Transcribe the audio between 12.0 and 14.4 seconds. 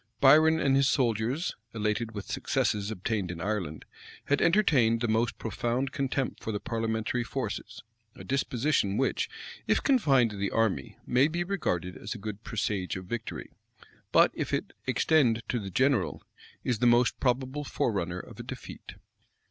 a good presage of victory; but